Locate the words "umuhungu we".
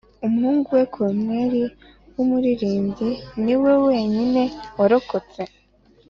0.25-0.83